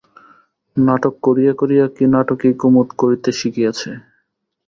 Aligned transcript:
নাটক 0.77 1.13
করিয়া 1.25 1.53
করিয়া 1.53 1.85
কী 1.95 2.03
নাটকই 2.13 2.53
কুমুদ 2.61 2.87
করিতে 3.01 3.29
শিখিয়াছে। 3.39 3.89